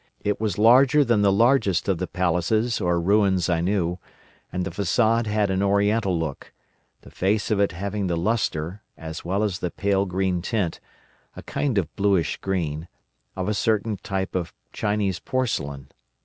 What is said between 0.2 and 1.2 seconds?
It was larger